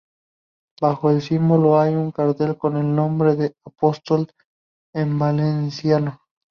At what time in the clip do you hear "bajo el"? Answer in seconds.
0.81-1.21